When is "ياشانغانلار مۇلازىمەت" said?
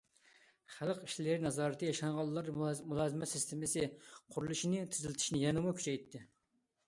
1.89-3.31